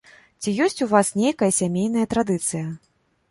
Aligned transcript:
Ці 0.43 0.53
ёсць 0.67 0.83
у 0.85 0.87
вас 0.93 1.11
нейкая 1.21 1.51
сямейная 1.59 2.05
традыцыя? 2.13 2.65